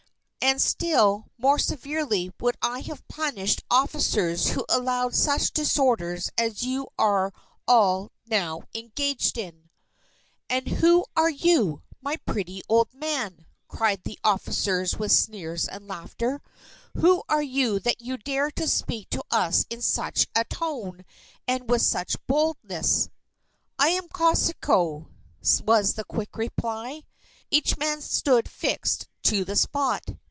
[0.43, 6.89] And still more severely would I have punished officers who allowed such disorders as you
[6.97, 7.31] are
[7.67, 9.69] all now engaged in!"
[10.49, 16.41] "And who are you, my pretty old man," cried the officers with sneers and laughter,
[16.95, 21.05] "who are you that you dare to speak to us in such a tone,
[21.47, 23.07] and with such boldness!"
[23.77, 25.07] "I am Kosciuszko,"
[25.63, 27.03] was the quick reply.
[27.51, 30.09] Each man stood fixed to the spot.